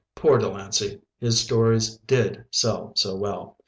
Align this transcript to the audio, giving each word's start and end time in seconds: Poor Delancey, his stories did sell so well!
Poor 0.15 0.39
Delancey, 0.39 0.99
his 1.19 1.39
stories 1.39 1.97
did 2.07 2.45
sell 2.49 2.91
so 2.95 3.15
well! 3.15 3.57